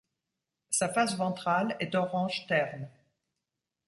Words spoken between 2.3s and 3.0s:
terne.